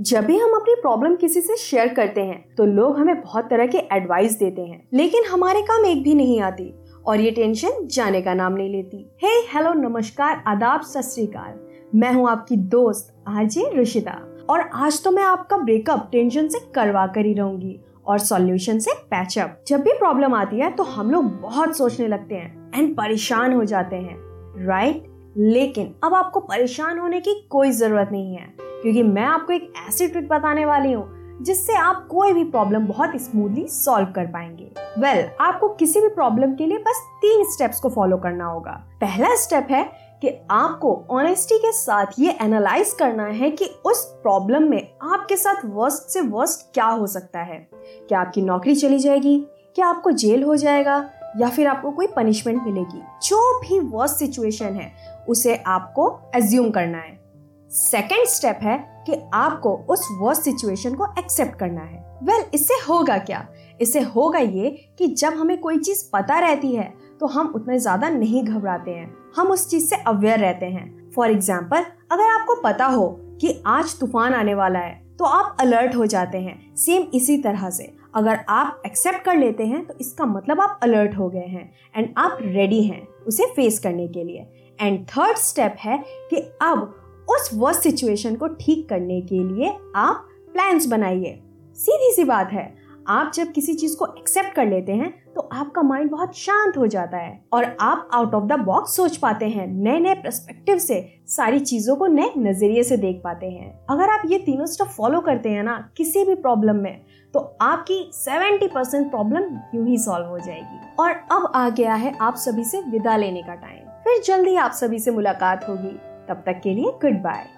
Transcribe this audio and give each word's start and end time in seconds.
जब 0.00 0.24
भी 0.24 0.36
हम 0.38 0.52
अपनी 0.52 0.74
प्रॉब्लम 0.74 1.14
किसी 1.16 1.40
से 1.40 1.56
शेयर 1.56 1.92
करते 1.94 2.20
हैं 2.20 2.54
तो 2.56 2.64
लोग 2.64 2.98
हमें 2.98 3.20
बहुत 3.20 3.44
तरह 3.50 3.66
के 3.66 3.78
एडवाइस 3.92 4.38
देते 4.38 4.62
हैं। 4.62 4.88
लेकिन 4.94 5.24
हमारे 5.24 5.62
काम 5.62 5.84
एक 5.84 6.02
भी 6.02 6.14
नहीं 6.14 6.40
आती 6.40 6.72
और 7.06 7.20
ये 7.20 7.30
टेंशन 7.30 7.86
जाने 7.86 8.20
का 8.22 8.34
नाम 8.34 8.52
नहीं 8.52 8.70
लेती। 8.70 8.98
हे 9.22 9.28
हेलो 9.52 9.72
नमस्कार, 9.72 10.42
आदाब, 10.46 10.80
सत 10.80 11.94
मैं 11.94 12.12
हूँ 12.12 12.28
आपकी 12.28 12.56
दोस्त, 12.56 13.14
आरजे 13.28 13.70
ऋषिता 13.76 14.18
और 14.50 14.60
आज 14.60 15.02
तो 15.04 15.10
मैं 15.10 15.22
आपका 15.22 15.56
ब्रेकअप 15.56 16.08
टेंशन 16.12 16.48
से 16.48 16.58
करवा 16.74 17.06
कर 17.06 17.26
ही 17.26 17.32
रहूँगी 17.34 17.78
और 18.06 18.18
सॉल्यूशन 18.18 18.78
से 18.78 18.94
पैचअप 19.10 19.64
जब 19.68 19.80
भी 19.80 19.92
प्रॉब्लम 19.98 20.34
आती 20.34 20.60
है 20.60 20.70
तो 20.70 20.82
हम 20.82 21.10
लोग 21.10 21.32
बहुत 21.40 21.76
सोचने 21.76 22.08
लगते 22.08 22.34
हैं 22.34 22.70
एंड 22.74 22.94
परेशान 22.96 23.52
हो 23.52 23.64
जाते 23.64 23.96
हैं। 23.96 24.16
राइट 24.66 25.04
लेकिन 25.36 25.94
अब 26.04 26.14
आपको 26.14 26.40
परेशान 26.42 26.98
होने 26.98 27.20
की 27.20 27.34
कोई 27.50 27.70
ज़रूरत 27.70 28.08
नहीं 28.12 28.36
है। 28.36 28.54
क्योंकि 28.86 29.02
मैं 29.02 29.22
आपको 29.22 29.52
एक 29.52 29.72
ऐसी 29.88 30.08
ट्रिक 30.08 30.28
बताने 30.28 30.64
वाली 30.64 30.92
हूँ 30.92 31.08
जिससे 31.42 31.76
आप 31.76 32.08
कोई 32.10 32.32
भी 32.32 32.44
प्रॉब्लम 32.44 32.86
बहुत 32.86 33.12
स्मूथली 33.16 33.68
सॉल्व 33.68 34.06
कर 34.06 34.26
पाएँगे। 34.26 34.72
वेल 34.98 35.16
well, 35.16 35.40
आपको 35.40 35.68
किसी 35.68 36.00
भी 36.00 36.08
प्रॉब्लम 36.08 36.54
के 36.54 36.66
लिए 36.66 36.78
बस 36.78 37.02
तीन 37.16 37.44
स्टेप्स 37.44 37.80
को 37.80 37.88
फॉलो 37.88 38.16
करना 38.16 38.44
होगा। 38.44 38.70
पहला 39.00 39.36
स्टेप 39.36 39.66
है 39.70 39.92
कि 40.22 40.46
आपको 40.50 41.06
ऑनेस्टी 41.10 41.58
के 41.58 41.72
साथ 41.72 42.06
ये 42.18 42.38
एनालाइज 42.40 42.92
करना 42.92 43.24
है 43.24 43.50
कि 43.50 43.64
उस 43.64 44.04
प्रॉब्लम 44.22 44.62
में 44.62 44.88
आपके 45.02 45.36
साथ 45.36 45.54
वर्स्ट 45.64 46.02
से 46.02 46.20
वर्स्ट 46.20 46.74
क्या 46.74 46.86
हो 46.86 47.06
सकता 47.06 47.40
है। 47.40 47.70
क्या 48.08 48.20
आपकी 48.20 48.42
नौकरी 48.42 48.74
चली 48.74 48.98
जाएगी? 48.98 49.46
क्या 49.74 49.86
आपको 49.86 50.10
जेल 50.10 50.42
हो 50.42 50.56
जाएगा? 50.56 51.10
या 51.36 51.48
फिर 51.48 51.66
आपको 51.66 51.90
कोई 51.90 52.06
पनिशमेंट 52.06 52.62
मिलेगी? 52.62 53.02
जो 53.28 53.60
भी 53.60 53.80
वर्स्ट 53.80 54.16
सिचुएशन 54.16 54.74
है 54.74 54.92
उसे 55.28 55.56
आपको 55.56 56.20
एज्यूम 56.34 56.70
करना 56.70 56.98
है। 56.98 57.25
सेकेंड 57.70 58.26
स्टेप 58.28 58.58
है 58.62 58.76
कि 59.06 59.20
आपको 59.34 59.74
उस 59.90 60.06
वर्स्ट 60.20 60.42
सिचुएशन 60.42 60.94
को 60.94 61.06
एक्सेप्ट 61.18 61.58
करना 61.58 61.82
है। 61.82 62.04
वेल 62.22 62.36
well, 62.36 62.54
इससे 62.54 62.74
होगा 62.88 63.16
क्या? 63.20 63.46
इससे 63.80 64.00
होगा 64.02 64.38
ये 64.38 64.70
कि 64.98 65.06
जब 65.08 65.34
हमें 65.34 65.56
कोई 65.60 65.78
चीज़ 65.78 66.02
पता 66.12 66.38
रहती 66.38 66.74
है 66.74 66.92
तो 67.20 67.26
हम 67.26 67.52
उतने 67.56 67.78
ज़्यादा 67.78 68.08
नहीं 68.08 68.42
घबराते 68.44 68.90
हैं। 68.90 69.32
हम 69.36 69.50
उस 69.50 69.68
चीज़ 69.70 69.86
से 69.86 69.96
अवेयर 69.98 70.38
रहते 70.40 70.66
हैं। 70.66 71.10
फॉर 71.10 71.30
एग्ज़ाम्पल 71.30 71.84
अगर 72.12 72.28
आपको 72.30 72.60
पता 72.62 72.86
हो 72.86 73.08
कि 73.40 73.62
आज 73.66 73.98
तूफ़ान 74.00 74.34
आने 74.34 74.54
वाला 74.54 74.78
है 74.78 74.94
तो 75.18 75.24
आप 75.24 75.56
अलर्ट 75.60 75.96
हो 75.96 76.06
जाते 76.06 76.38
हैं। 76.38 76.74
सेम 76.76 77.06
इसी 77.14 77.36
तरह 77.38 77.70
से। 77.70 77.92
अगर 78.14 78.44
आप 78.48 78.82
एक्सेप्ट 78.86 79.24
कर 79.24 79.36
लेते 79.36 79.66
हैं 79.66 79.84
तो 79.86 79.94
इसका 80.00 80.26
मतलब 80.26 80.60
आप 80.60 80.80
अलर्ट 80.82 81.16
हो 81.18 81.28
गए 81.30 81.46
हैं 81.46 81.70
एंड 81.94 82.12
आप 82.18 82.38
रेडी 82.42 82.82
हैं 82.82 83.06
उसे 83.26 83.46
फेस 83.46 83.78
करने 83.78 84.06
के 84.08 84.24
लिए। 84.24 84.46
एंड 84.78 85.04
थर्ड 85.08 85.36
स्टेप 85.38 85.76
है 85.80 86.02
कि 86.30 86.36
अब 86.62 86.94
उस 87.28 87.50
वर्स्ट 87.54 87.82
सिचुएशन 87.82 88.34
को 88.34 88.48
ठीक 88.56 88.88
करने 88.88 89.20
के 89.22 89.42
लिए 89.44 89.76
आप 89.96 90.26
प्लान्स 90.52 90.86
बनाइए। 90.86 91.38
सीधी 91.78 92.12
सी 92.14 92.24
बात 92.24 92.52
है, 92.52 92.74
आप 93.08 93.30
जब 93.34 93.50
किसी 93.52 93.74
चीज़ 93.74 93.96
को 93.96 94.06
एक्सेप्ट 94.18 94.54
कर 94.54 94.66
लेते 94.66 94.92
हैं 94.92 95.12
तो 95.34 95.40
आपका 95.52 95.82
माइंड 95.82 96.10
बहुत 96.10 96.36
शांत 96.36 96.76
हो 96.78 96.86
जाता 96.86 97.18
है 97.18 97.44
और 97.52 97.64
आप 97.80 98.08
आउट 98.14 98.34
ऑफ़ 98.34 98.44
द 98.44 98.58
बॉक्स 98.60 98.96
सोच 98.96 99.16
पाते 99.16 99.48
हैं 99.48 99.66
नए 99.66 99.98
नए 100.00 100.14
परस्पेक्टिव 100.14 100.78
से 100.78 101.00
सारी 101.26 101.60
चीज़ों 101.60 101.96
को 101.96 102.06
नए 102.06 102.32
नज़रिए 102.38 102.82
से 102.82 102.96
देख 102.96 103.20
पाते 103.24 103.46
हैं। 103.46 103.70
अगर 103.90 104.10
आप 104.10 104.22
ये 104.26 104.38
तीनों 104.38 104.66
स्टेप 104.66 104.88
फॉलो 104.88 105.20
करते 105.20 105.48
हैं 105.48 105.62
ना, 105.62 105.76
किसी 105.96 106.24
भी 106.24 106.34
प्रॉब्लम 106.34 106.76
में 106.76 107.00
तो 107.34 107.40
आपकी 107.60 108.02
70 108.14 108.68
परसेंट 108.68 109.10
प्रॉब्लम 109.10 109.58
यूँ 109.74 109.86
ही 109.88 109.98
सॉल्व 109.98 110.26
हो 110.26 110.38
जाएगी। 110.38 110.94
और 110.98 111.10
अब 111.10 111.50
आ 111.54 111.68
गया 111.70 111.94
है 111.94 112.16
आप 112.20 112.36
सभी 112.36 112.64
से 112.64 112.80
विदा 112.82 113.16
लेने 113.16 113.42
का 113.42 113.54
टाइम 113.54 113.84
फिर 114.04 114.22
जल्दी 114.22 114.54
आप 114.56 114.72
सभी 114.72 114.98
से 114.98 115.10
मुलाकात 115.10 115.68
होगी। 115.68 115.96
तब 116.28 116.42
तक 116.46 116.60
के 116.64 116.74
लिए 116.74 116.92
गुड 117.02 117.22
बाय 117.22 117.55